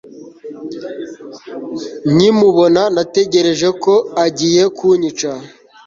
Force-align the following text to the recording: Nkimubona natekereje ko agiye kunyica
Nkimubona 2.13 2.81
natekereje 2.95 3.67
ko 3.83 3.93
agiye 4.25 4.63
kunyica 4.77 5.31